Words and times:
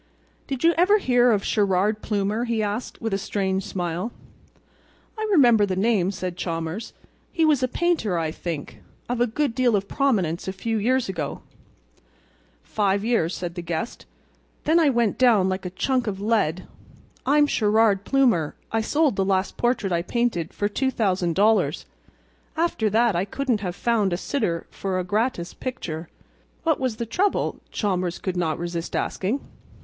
"Did 0.47 0.63
you 0.63 0.73
ever 0.79 0.97
hear 0.97 1.29
of 1.29 1.45
Sherrard 1.45 2.01
Plumer?" 2.01 2.45
he 2.45 2.63
asked, 2.63 2.99
with 2.99 3.13
a 3.13 3.19
strange 3.19 3.63
smile. 3.63 4.11
"I 5.15 5.27
remember 5.31 5.63
the 5.63 5.75
name," 5.75 6.09
said 6.09 6.37
Chalmers. 6.37 6.93
"He 7.31 7.45
was 7.45 7.61
a 7.61 7.67
painter, 7.67 8.17
I 8.17 8.31
think, 8.31 8.81
of 9.07 9.21
a 9.21 9.27
good 9.27 9.53
deal 9.53 9.75
of 9.75 9.87
prominence 9.87 10.47
a 10.47 10.53
few 10.53 10.77
years 10.79 11.07
ago." 11.07 11.43
"Five 12.63 13.05
years," 13.05 13.37
said 13.37 13.53
the 13.53 13.61
guest. 13.61 14.07
"Then 14.63 14.79
I 14.79 14.89
went 14.89 15.19
down 15.19 15.49
like 15.49 15.67
a 15.67 15.69
chunk 15.69 16.07
of 16.07 16.19
lead. 16.19 16.65
I'm 17.23 17.45
Sherrard 17.45 18.03
Plumer! 18.03 18.55
I 18.71 18.81
sold 18.81 19.17
the 19.17 19.23
last 19.23 19.55
portrait 19.55 19.93
I 19.93 20.01
painted 20.01 20.51
for 20.51 20.67
$2,000. 20.67 21.85
After 22.57 22.89
that 22.89 23.15
I 23.15 23.23
couldn't 23.25 23.59
have 23.61 23.75
found 23.75 24.13
a 24.13 24.17
sitter 24.17 24.65
for 24.71 24.97
a 24.97 25.03
gratis 25.03 25.53
picture." 25.53 26.09
"What 26.63 26.79
was 26.79 26.95
the 26.95 27.05
trouble?" 27.05 27.59
Chalmers 27.69 28.17
could 28.17 28.35
not 28.35 28.57
resist 28.57 28.95
asking. 28.95 29.41